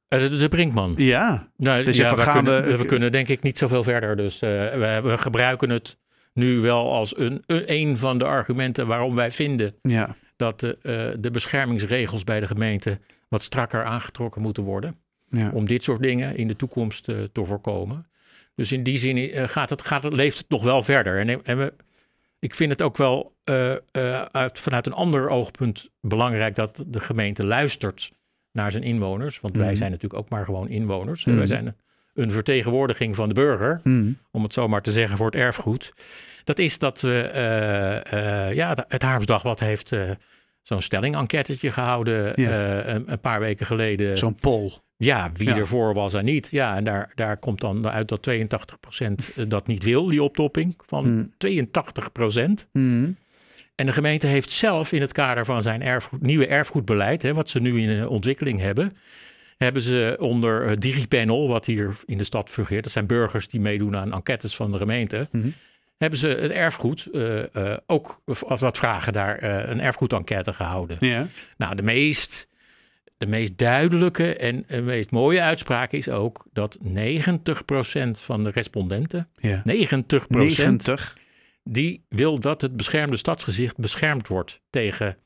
Eh, 0.08 0.18
de, 0.20 0.36
de 0.36 0.48
Brinkman. 0.48 0.94
Ja, 0.96 1.48
Nou, 1.56 1.84
Dus 1.84 1.96
ja, 1.96 2.14
we, 2.14 2.22
gaan 2.22 2.44
kunnen, 2.44 2.78
we 2.78 2.84
kunnen 2.84 3.12
denk 3.12 3.28
ik 3.28 3.42
niet 3.42 3.58
zoveel 3.58 3.82
verder. 3.82 4.16
Dus 4.16 4.42
eh, 4.42 4.50
we, 4.50 5.00
we 5.04 5.18
gebruiken 5.18 5.70
het 5.70 5.98
nu 6.32 6.58
wel 6.60 6.92
als 6.92 7.18
een, 7.18 7.42
een, 7.46 7.96
van 7.98 8.18
de 8.18 8.24
argumenten 8.24 8.86
waarom 8.86 9.14
wij 9.14 9.30
vinden 9.30 9.74
ja, 9.82 10.16
dat 10.36 10.60
de, 10.60 10.78
eh, 10.82 11.20
de 11.20 11.30
beschermingsregels 11.30 12.24
bij 12.24 12.40
de 12.40 12.46
gemeente 12.46 12.98
wat 13.28 13.42
strakker 13.42 13.84
aangetrokken 13.84 14.42
moeten 14.42 14.62
worden. 14.62 14.96
ja. 15.30 15.50
Om 15.54 15.66
dit 15.66 15.82
soort 15.82 16.02
dingen 16.02 16.36
in 16.36 16.48
de 16.48 16.56
toekomst 16.56 17.08
eh, 17.08 17.16
te 17.32 17.44
voorkomen. 17.44 18.06
Dus 18.54 18.72
in 18.72 18.82
die 18.82 18.98
zin 18.98 19.16
eh, 19.16 19.48
gaat 19.48 19.70
het, 19.70 19.82
gaat 19.82 20.02
het, 20.02 20.12
leeft 20.12 20.38
het 20.38 20.48
nog 20.48 20.62
wel 20.64 20.82
verder. 20.82 21.18
En, 21.18 21.44
en 21.44 21.58
we, 21.58 21.72
ik 22.38 22.54
vind 22.54 22.70
het 22.70 22.82
ook 22.82 22.96
wel 22.96 23.34
uit, 24.32 24.58
vanuit 24.58 24.86
een 24.86 24.92
ander 24.92 25.28
oogpunt 25.28 25.88
belangrijk 26.00 26.54
dat 26.54 26.84
de 26.86 27.00
gemeente 27.00 27.46
luistert 27.46 28.10
naar 28.52 28.70
zijn 28.70 28.82
inwoners. 28.84 29.40
Want 29.40 29.56
wij 29.56 29.66
Mhm. 29.66 29.76
zijn 29.76 29.90
natuurlijk 29.90 30.22
ook 30.22 30.28
maar 30.28 30.44
gewoon 30.44 30.68
inwoners. 30.68 31.24
En 31.24 31.30
Mhm. 31.30 31.38
Wij 31.38 31.46
zijn 31.48 31.76
een 32.14 32.32
vertegenwoordiging 32.32 33.16
van 33.16 33.28
de 33.28 33.34
burger, 33.34 33.80
Hmm. 33.82 34.18
om 34.30 34.42
het 34.42 34.54
zo 34.54 34.68
maar 34.68 34.82
te 34.82 34.92
zeggen, 34.92 35.16
voor 35.16 35.26
het 35.26 35.34
erfgoed. 35.40 35.92
Dat 36.44 36.58
is 36.58 36.78
dat 36.78 37.00
we, 37.00 37.20
eh, 37.20 38.46
eh, 38.48 38.54
ja, 38.54 38.76
het 38.88 39.02
Harmsdagblad 39.02 39.60
heeft 39.60 39.92
eh, 39.92 40.10
zo'n 40.62 40.82
stelling-enquêtetje 40.82 41.70
gehouden 41.72 42.32
Ja. 42.36 42.80
eh, 42.80 42.94
een, 42.94 43.12
een 43.12 43.20
paar 43.20 43.40
weken 43.40 43.66
geleden. 43.66 44.18
zo'n 44.18 44.34
pol. 44.34 44.72
Ja, 44.96 45.30
wie 45.34 45.48
Ja. 45.48 45.56
ervoor 45.56 45.94
was 45.94 46.14
en 46.14 46.24
niet. 46.24 46.48
Ja, 46.50 46.76
en 46.76 46.84
daar, 46.84 47.12
daar 47.14 47.36
komt 47.36 47.60
dan 47.60 47.88
uit 47.88 48.08
dat 48.08 48.22
82% 48.22 49.32
dat 49.48 49.66
niet 49.66 49.84
wil, 49.84 50.06
die 50.08 50.22
optopping 50.22 50.74
van 50.86 51.04
Hmm. 51.04 51.32
82%. 51.38 52.68
Hmm. 52.72 53.16
En 53.74 53.86
de 53.86 53.92
gemeente 53.92 54.26
heeft 54.26 54.50
zelf 54.52 54.92
in 54.92 55.00
het 55.00 55.12
kader 55.12 55.44
van 55.44 55.62
zijn 55.62 55.82
erfgoed, 55.82 56.20
nieuwe 56.22 56.46
erfgoedbeleid, 56.46 57.22
hè, 57.22 57.34
wat 57.34 57.48
ze 57.48 57.60
nu 57.60 57.80
in 57.80 58.08
ontwikkeling 58.08 58.60
hebben, 58.60 58.92
hebben 59.64 59.82
ze 59.82 60.16
onder 60.18 60.70
uh, 60.70 60.76
DigiPanel, 60.78 61.48
wat 61.48 61.66
hier 61.66 61.96
in 62.06 62.18
de 62.18 62.24
stad 62.24 62.50
fungeert, 62.50 62.82
dat 62.82 62.92
zijn 62.92 63.06
burgers 63.06 63.48
die 63.48 63.60
meedoen 63.60 63.96
aan 63.96 64.12
enquêtes 64.12 64.56
van 64.56 64.72
de 64.72 64.78
gemeente, 64.78 65.28
Mhm. 65.30 65.48
hebben 65.98 66.18
ze 66.18 66.28
het 66.28 66.50
erfgoed 66.50 67.08
uh, 67.12 67.38
uh, 67.56 67.76
ook 67.86 68.20
als 68.46 68.60
wat 68.60 68.76
vragen 68.76 69.12
daar 69.12 69.42
uh, 69.42 69.68
een 69.68 69.80
erfgoedenquête 69.80 70.52
gehouden. 70.52 70.96
Ja. 71.00 71.26
Nou, 71.56 71.74
de 71.74 71.82
meest, 71.82 72.48
de 73.18 73.26
meest 73.26 73.58
duidelijke 73.58 74.36
en 74.36 74.64
de 74.68 74.80
meest 74.80 75.10
mooie 75.10 75.40
uitspraak 75.42 75.92
is 75.92 76.08
ook 76.08 76.46
dat 76.52 76.78
90% 76.82 76.82
van 78.10 78.44
de 78.44 78.50
respondenten, 78.50 79.28
ja. 79.40 79.62
90%, 79.64 80.28
90. 80.28 81.16
die 81.64 82.04
wil 82.08 82.38
dat 82.38 82.60
het 82.60 82.76
beschermde 82.76 83.16
stadsgezicht 83.16 83.76
beschermd 83.76 84.28
wordt 84.28 84.60
tegen 84.70 85.16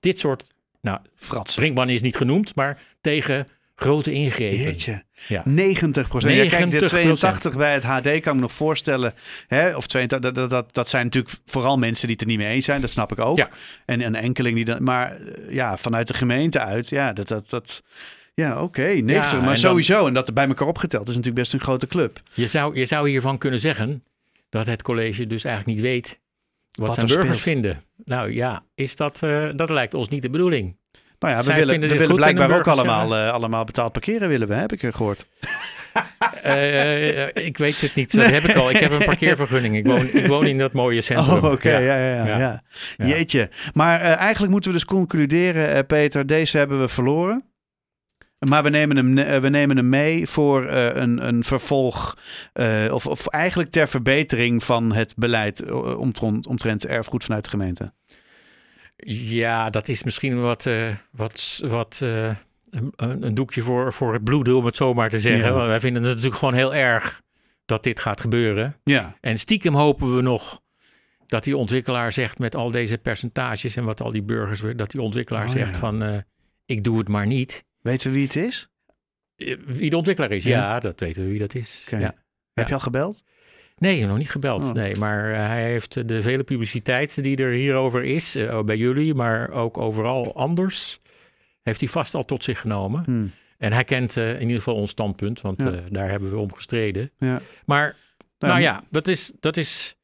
dit 0.00 0.18
soort, 0.18 0.46
nou, 0.80 0.98
Frats. 1.14 1.54
Brinkman 1.54 1.88
is 1.88 2.00
niet 2.02 2.16
genoemd, 2.16 2.54
maar 2.54 2.82
tegen 3.00 3.48
grote 3.74 4.12
ingrepen. 4.12 4.58
Jeetje. 4.58 5.04
Ja. 5.28 5.42
90 5.44 6.08
procent. 6.08 6.34
Ja, 6.34 6.48
kijk, 6.48 6.70
de 6.70 6.80
90%. 6.80 6.88
82 6.88 7.56
bij 7.56 7.72
het 7.74 7.82
HD 7.82 8.02
kan 8.02 8.12
ik 8.14 8.24
me 8.34 8.34
nog 8.34 8.52
voorstellen. 8.52 9.14
Hè, 9.46 9.76
of 9.76 9.86
82, 9.86 10.32
dat, 10.32 10.50
dat, 10.50 10.74
dat, 10.74 10.88
zijn 10.88 11.04
natuurlijk 11.04 11.34
vooral 11.44 11.78
mensen 11.78 12.06
die 12.06 12.16
het 12.16 12.24
er 12.24 12.30
niet 12.30 12.38
mee 12.38 12.54
eens 12.54 12.64
zijn. 12.64 12.80
Dat 12.80 12.90
snap 12.90 13.12
ik 13.12 13.18
ook. 13.18 13.36
Ja. 13.36 13.48
En 13.86 14.00
een 14.00 14.14
enkeling 14.14 14.56
die 14.56 14.64
dan... 14.64 14.82
Maar 14.82 15.16
eh, 15.16 15.54
ja, 15.54 15.76
vanuit 15.76 16.06
de 16.06 16.14
gemeente 16.14 16.58
uit. 16.58 16.88
Ja, 16.88 17.12
dat... 17.12 17.28
dat, 17.28 17.50
dat 17.50 17.82
ja, 18.34 18.62
oké, 18.62 18.82
90. 18.82 19.14
Ja, 19.14 19.30
en 19.30 19.36
maar 19.36 19.46
dan- 19.46 19.56
sowieso, 19.58 20.06
en 20.06 20.14
dat 20.14 20.34
bij 20.34 20.46
elkaar 20.46 20.68
opgeteld 20.68 21.02
is 21.08 21.14
natuurlijk 21.14 21.42
best 21.42 21.52
een 21.52 21.60
grote 21.60 21.86
club. 21.86 22.20
Je 22.34 22.46
zou, 22.46 22.78
je 22.78 22.86
zou 22.86 23.08
hiervan 23.08 23.38
kunnen 23.38 23.60
zeggen 23.60 24.04
dat 24.48 24.66
het 24.66 24.82
college 24.82 25.26
dus 25.26 25.44
eigenlijk 25.44 25.76
niet 25.76 25.86
weet 25.86 26.20
wat, 26.72 26.86
Wat 26.86 26.94
zijn 26.94 27.08
er 27.08 27.16
burgers 27.16 27.40
speelt. 27.40 27.54
vinden. 27.56 27.82
Nou 28.04 28.32
ja, 28.32 28.64
is 28.74 28.96
dat, 28.96 29.22
eh, 29.22 29.48
dat 29.56 29.70
lijkt 29.70 29.94
ons 29.94 30.08
niet 30.08 30.22
de 30.22 30.30
bedoeling. 30.30 30.76
Nou 31.22 31.34
ja, 31.34 31.38
we 31.40 31.44
Zij 31.44 31.56
willen, 31.58 31.80
we 31.80 31.98
willen 31.98 32.16
blijkbaar 32.16 32.58
ook 32.58 32.66
allemaal, 32.66 33.16
eh, 33.16 33.32
allemaal 33.32 33.64
betaald 33.64 33.92
parkeren 33.92 34.28
willen 34.28 34.48
we, 34.48 34.54
heb 34.54 34.72
ik 34.72 34.94
gehoord. 34.94 35.26
Eh, 36.42 37.26
ik 37.26 37.58
weet 37.58 37.80
het 37.80 37.94
niet, 37.94 38.16
dat 38.16 38.26
heb 38.26 38.42
ik 38.42 38.56
al. 38.56 38.70
Ik 38.70 38.76
heb 38.76 38.92
een 38.92 39.04
parkeervergunning. 39.04 39.76
Ik 39.76 39.86
woon, 39.86 40.06
ik 40.12 40.26
woon 40.26 40.46
in 40.46 40.58
dat 40.58 40.72
mooie 40.72 41.00
centrum. 41.00 41.36
Oh, 41.36 41.52
oké, 41.52 41.70
ja. 41.70 41.78
Ja, 41.78 41.96
ja, 41.96 42.26
Ja. 42.26 42.38
ja. 42.38 42.62
Ja. 42.96 43.06
Jeetje. 43.06 43.50
Maar 43.74 44.00
eh, 44.00 44.16
eigenlijk 44.16 44.52
moeten 44.52 44.70
we 44.70 44.76
dus 44.76 44.86
concluderen, 44.86 45.68
eh, 45.74 45.86
Peter, 45.86 46.26
deze 46.26 46.58
hebben 46.58 46.80
we 46.80 46.88
verloren. 46.88 47.44
Maar 48.48 48.62
we 48.62 48.68
nemen 48.68 48.96
hem, 48.96 49.18
eh, 49.18 49.40
we 49.40 49.48
nemen 49.48 49.76
hem 49.76 49.88
mee 49.88 50.28
voor 50.28 50.66
eh, 50.66 50.86
een, 50.94 51.26
een 51.26 51.44
vervolg, 51.44 52.16
eh, 52.52 52.84
of, 52.90 53.06
of 53.06 53.26
eigenlijk 53.26 53.70
ter 53.70 53.88
verbetering 53.88 54.64
van 54.64 54.92
het 54.92 55.14
beleid 55.16 55.62
eh, 55.62 55.98
omtrent, 55.98 56.46
omtrent 56.46 56.86
erfgoed 56.86 57.24
vanuit 57.24 57.44
de 57.44 57.50
gemeente. 57.50 57.92
Ja, 59.06 59.70
dat 59.70 59.88
is 59.88 60.02
misschien 60.02 60.40
wat, 60.40 60.66
eh, 60.66 60.94
wat, 61.10 61.60
wat 61.64 62.00
eh, 62.02 62.26
een, 62.70 62.92
een 62.96 63.34
doekje 63.34 63.62
voor, 63.62 63.92
voor 63.92 64.12
het 64.12 64.24
bloeden, 64.24 64.56
om 64.56 64.64
het 64.64 64.76
zo 64.76 64.94
maar 64.94 65.10
te 65.10 65.20
zeggen. 65.20 65.48
Ja. 65.48 65.52
Want 65.52 65.66
wij 65.66 65.80
vinden 65.80 66.02
het 66.02 66.10
natuurlijk 66.10 66.38
gewoon 66.38 66.54
heel 66.54 66.74
erg 66.74 67.22
dat 67.64 67.82
dit 67.82 68.00
gaat 68.00 68.20
gebeuren. 68.20 68.76
Ja, 68.84 69.16
En 69.20 69.38
stiekem 69.38 69.74
hopen 69.74 70.16
we 70.16 70.22
nog 70.22 70.60
dat 71.26 71.44
die 71.44 71.56
ontwikkelaar 71.56 72.12
zegt 72.12 72.38
met 72.38 72.54
al 72.54 72.70
deze 72.70 72.98
percentages 72.98 73.76
en 73.76 73.84
wat 73.84 74.00
al 74.00 74.10
die 74.10 74.22
burgers 74.22 74.60
weer, 74.60 74.76
dat 74.76 74.90
die 74.90 75.00
ontwikkelaar 75.02 75.44
Oh, 75.46 75.50
zegt 75.52 75.70
ja. 75.70 75.78
van 75.78 76.02
eh, 76.02 76.16
ik 76.66 76.84
doe 76.84 76.98
het 76.98 77.08
maar 77.08 77.26
niet. 77.26 77.64
weten 77.80 78.10
we 78.10 78.16
wie 78.16 78.26
het 78.26 78.36
is? 78.36 78.68
Wie 79.66 79.90
de 79.90 79.96
ontwikkelaar 79.96 80.32
is? 80.32 80.44
Ja. 80.44 80.58
Ja, 80.58 80.80
dat 80.80 81.00
weten 81.00 81.22
we 81.22 81.28
wie 81.28 81.38
dat 81.38 81.54
is. 81.54 81.86
Ja. 81.90 82.14
Heb 82.52 82.68
je 82.68 82.74
al 82.74 82.80
gebeld? 82.80 83.22
Nee, 83.76 84.06
nog 84.06 84.18
niet 84.18 84.30
gebeld. 84.30 84.66
Oh. 84.66 84.72
Nee, 84.72 84.96
maar 84.96 85.32
eh, 85.32 85.36
hij 85.46 85.64
heeft 85.64 85.96
eh, 85.96 86.02
de 86.06 86.22
vele 86.22 86.42
publiciteit 86.44 87.22
die 87.22 87.36
er 87.36 87.50
hierover 87.50 88.04
is, 88.04 88.36
eh, 88.36 88.62
bij 88.62 88.76
jullie, 88.76 89.14
maar 89.14 89.50
ook 89.50 89.78
overal 89.78 90.34
anders, 90.34 91.00
heeft 91.62 91.80
hij 91.80 91.88
vast 91.88 92.14
al 92.14 92.24
tot 92.24 92.44
zich 92.44 92.60
genomen. 92.60 93.02
Hm. 93.04 93.26
En 93.58 93.72
hij 93.72 93.84
kent 93.84 94.16
in 94.16 94.40
ieder 94.40 94.56
geval 94.56 94.74
ons 94.74 94.90
standpunt, 94.90 95.40
want 95.40 95.62
Ja. 95.62 95.74
daar 95.90 96.10
hebben 96.10 96.30
we 96.30 96.36
om 96.38 96.52
gestreden. 96.54 97.10
Ja. 97.18 97.40
Maar 97.66 97.96
Nou, 98.38 98.52
nou 98.54 98.64
ja, 98.64 98.84
dat 98.90 99.08
is, 99.08 99.32
dat 99.40 99.56
is, 99.56 99.96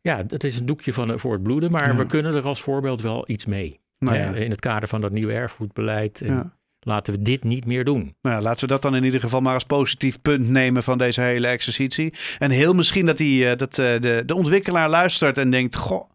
ja, 0.00 0.22
dat 0.22 0.44
is 0.44 0.58
een 0.58 0.66
doekje 0.66 0.92
van, 0.92 1.18
voor 1.20 1.32
het 1.32 1.42
bloeden, 1.42 1.70
maar 1.70 1.86
Ja. 1.88 1.96
we 1.96 2.06
kunnen 2.06 2.34
er 2.34 2.42
als 2.42 2.60
voorbeeld 2.62 3.02
wel 3.02 3.24
iets 3.26 3.46
mee. 3.46 3.80
Nou 3.98 4.16
ja. 4.16 4.32
in 4.32 4.50
het 4.50 4.60
kader 4.60 4.88
van 4.88 5.00
dat 5.00 5.12
nieuwe 5.12 5.32
erfgoedbeleid. 5.32 6.20
En 6.20 6.26
Ja. 6.34 6.56
Laten 6.84 7.12
we 7.12 7.22
dit 7.22 7.44
niet 7.44 7.66
meer 7.66 7.84
doen. 7.84 8.16
Nou, 8.22 8.42
laten 8.42 8.60
we 8.60 8.72
dat 8.72 8.82
dan 8.82 8.96
in 8.96 9.04
ieder 9.04 9.20
geval 9.20 9.40
maar 9.40 9.54
als 9.54 9.64
positief 9.64 10.22
punt 10.22 10.48
nemen 10.48 10.82
van 10.82 10.98
deze 10.98 11.20
hele 11.20 11.46
exercitie. 11.46 12.14
En 12.38 12.50
heel 12.50 12.74
misschien 12.74 13.06
dat, 13.06 13.16
die, 13.16 13.48
eh, 13.48 13.58
dat 13.58 13.78
eh, 13.78 14.00
de, 14.00 14.22
de 14.26 14.34
ontwikkelaar 14.34 14.88
luistert 14.88 15.38
en 15.38 15.50
denkt: 15.50 15.76
Goh, 15.76 16.10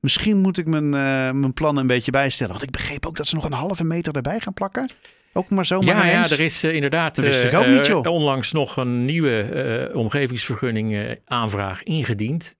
misschien 0.00 0.38
moet 0.38 0.58
ik 0.58 0.66
mijn, 0.66 0.84
eh, 0.84 1.30
mijn 1.32 1.52
plannen 1.54 1.82
een 1.82 1.88
beetje 1.88 2.10
bijstellen. 2.10 2.52
Want 2.52 2.64
ik 2.64 2.70
begreep 2.70 3.06
ook 3.06 3.16
dat 3.16 3.26
ze 3.26 3.34
nog 3.34 3.44
een 3.44 3.52
halve 3.52 3.84
meter 3.84 4.16
erbij 4.16 4.40
gaan 4.40 4.54
plakken. 4.54 4.88
Ook 5.32 5.48
maar 5.48 5.66
zomaar 5.66 6.06
ja, 6.06 6.06
ja, 6.06 6.30
er 6.30 6.40
is 6.40 6.64
inderdaad 6.64 7.16
niet, 7.16 7.94
onlangs 7.94 8.52
nog 8.52 8.76
een 8.76 9.04
nieuwe 9.04 9.90
omgevingsvergunning 9.94 11.18
aanvraag 11.24 11.82
ingediend. 11.82 12.54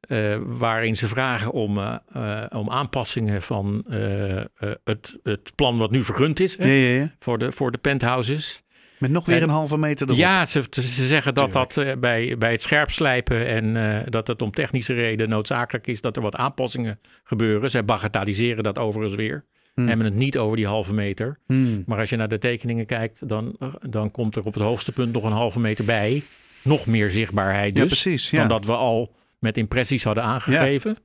Eh, 0.00 0.36
waarin 0.44 0.96
ze 0.96 1.08
vragen 1.08 1.52
om, 1.52 1.78
eh, 1.78 1.96
eh, 2.12 2.58
om 2.58 2.70
aanpassingen 2.70 3.42
van 3.42 3.84
eh, 3.90 4.36
eh, 4.40 4.44
het, 4.84 5.18
het 5.22 5.52
plan 5.54 5.78
wat 5.78 5.90
nu 5.90 6.02
vergund 6.04 6.40
is 6.40 6.58
hè, 6.58 6.64
Ja, 6.64 6.72
ja, 6.88 6.98
ja. 7.00 7.12
voor, 7.20 7.38
de, 7.38 7.52
voor 7.52 7.70
de 7.70 7.78
penthouses. 7.78 8.62
Met 8.98 9.10
nog 9.10 9.26
weer 9.26 9.36
En- 9.36 9.42
een 9.42 9.48
halve 9.48 9.78
meter 9.78 10.06
erop. 10.06 10.18
Ja, 10.18 10.44
ze, 10.44 10.64
ze 10.70 11.06
zeggen 11.06 11.34
dat 11.34 11.52
dat 11.52 11.76
eh, 11.76 11.92
bij, 11.98 12.38
bij 12.38 12.50
het 12.50 12.62
scherp 12.62 12.90
slijpen 12.90 13.46
en 13.46 13.76
eh, 13.76 13.98
dat 14.08 14.26
het 14.26 14.42
om 14.42 14.50
technische 14.50 14.94
reden 14.94 15.28
noodzakelijk 15.28 15.86
is 15.86 16.00
dat 16.00 16.16
er 16.16 16.22
wat 16.22 16.36
aanpassingen 16.36 16.98
gebeuren. 17.24 17.70
Zij 17.70 17.84
bagatelliseren 17.84 18.62
dat 18.62 18.78
overigens 18.78 19.16
weer. 19.16 19.44
Hmm. 19.74 19.88
Hebben 19.88 20.06
het 20.06 20.14
niet 20.14 20.38
over 20.38 20.56
die 20.56 20.66
halve 20.66 20.94
meter. 20.94 21.38
Hmm. 21.46 21.82
Maar 21.86 21.98
als 21.98 22.10
je 22.10 22.16
naar 22.16 22.28
de 22.28 22.38
tekeningen 22.38 22.86
kijkt, 22.86 23.28
dan, 23.28 23.56
dan 23.88 24.10
komt 24.10 24.36
er 24.36 24.44
op 24.44 24.54
het 24.54 24.62
hoogste 24.62 24.92
punt 24.92 25.12
nog 25.12 25.24
een 25.24 25.32
halve 25.32 25.60
meter 25.60 25.84
bij. 25.84 26.22
Nog 26.62 26.86
meer 26.86 27.10
zichtbaarheid 27.10 27.76
Ja, 27.76 27.82
dus, 27.82 27.88
precies. 28.02 28.30
Ja. 28.30 28.38
dan 28.38 28.48
dat 28.48 28.64
we 28.66 28.72
al 28.72 29.14
met 29.46 29.56
impressies 29.56 30.04
hadden 30.04 30.24
aangegeven. 30.24 30.96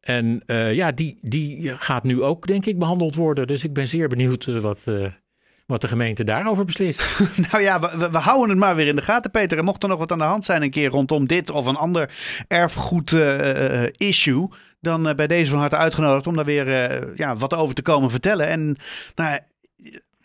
En 0.00 0.42
eh, 0.46 0.74
ja, 0.74 0.92
die, 0.92 1.18
die 1.22 1.76
gaat 1.76 2.04
nu 2.04 2.22
ook, 2.22 2.46
denk 2.46 2.66
ik, 2.66 2.78
behandeld 2.78 3.14
worden. 3.16 3.46
Dus 3.46 3.64
ik 3.64 3.72
ben 3.72 3.88
zeer 3.88 4.08
benieuwd 4.08 4.46
eh, 4.46 4.58
wat, 4.58 4.80
eh, 4.84 5.06
wat 5.66 5.80
de 5.80 5.88
gemeente 5.88 6.24
daarover 6.24 6.64
beslist. 6.64 7.18
Nou 7.50 7.62
ja, 7.62 7.80
we, 7.80 8.10
we- 8.10 8.18
houden 8.18 8.48
het 8.50 8.58
maar 8.58 8.76
weer 8.76 8.86
in 8.86 8.96
de 8.96 9.02
gaten, 9.02 9.30
Peter. 9.30 9.58
En 9.58 9.64
mocht 9.64 9.82
er 9.82 9.88
nog 9.88 9.98
wat 9.98 10.12
aan 10.12 10.18
de 10.18 10.24
hand 10.24 10.44
zijn 10.44 10.62
een 10.62 10.70
keer 10.70 10.88
rondom 10.90 11.26
dit 11.26 11.50
of 11.50 11.66
een 11.66 11.76
ander 11.76 12.10
erfgoed-issue... 12.48 14.48
dan 14.80 15.12
bij 15.16 15.26
deze 15.26 15.50
van 15.50 15.58
harte 15.58 15.76
uitgenodigd 15.76 16.26
om 16.26 16.36
daar 16.36 16.44
weer 16.44 16.68
ja, 17.18 17.36
wat 17.36 17.54
over 17.54 17.74
te 17.74 17.82
komen 17.82 18.10
vertellen. 18.10 18.46
En 18.46 18.76
nou, 19.14 19.38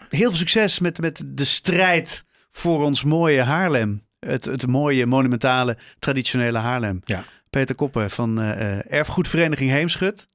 heel 0.10 0.30
veel 0.30 0.38
succes 0.38 0.80
met, 0.80 1.02
met 1.02 1.24
de 1.26 1.46
strijd 1.46 2.24
voor 2.52 2.84
ons 2.84 3.04
mooie 3.04 3.42
Haarlem. 3.42 4.04
Het, 4.26 4.46
het 4.46 4.68
mooie, 4.68 5.06
monumentale, 5.06 5.78
traditionele 6.00 6.58
Haarlem. 6.58 7.02
Ja. 7.04 7.24
Peter 7.50 7.76
Koppen 7.76 8.10
van 8.10 8.42
eh, 8.42 8.78
eh, 8.78 8.86
Erfgoedvereniging 8.90 9.70
Heemschut. 9.70 10.30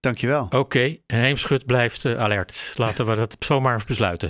Dankjewel. 0.00 0.46
Oké, 0.50 0.96
en 1.06 1.20
Heemschut 1.20 1.66
blijft 1.66 2.04
eh, 2.04 2.18
alert. 2.18 2.74
Laten 2.76 3.06
we 3.06 3.14
dat 3.14 3.36
zomaar 3.38 3.82
besluiten. 3.86 4.24